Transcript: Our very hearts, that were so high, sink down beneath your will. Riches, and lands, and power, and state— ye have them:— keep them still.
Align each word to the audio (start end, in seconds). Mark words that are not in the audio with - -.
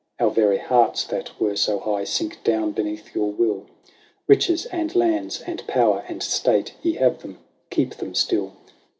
Our 0.19 0.31
very 0.31 0.57
hearts, 0.57 1.03
that 1.03 1.39
were 1.39 1.55
so 1.55 1.77
high, 1.77 2.05
sink 2.05 2.43
down 2.43 2.71
beneath 2.71 3.13
your 3.13 3.29
will. 3.31 3.67
Riches, 4.25 4.65
and 4.71 4.95
lands, 4.95 5.41
and 5.41 5.61
power, 5.67 6.03
and 6.07 6.23
state— 6.23 6.73
ye 6.81 6.93
have 6.93 7.19
them:— 7.19 7.37
keep 7.69 7.93
them 7.97 8.15
still. 8.15 8.53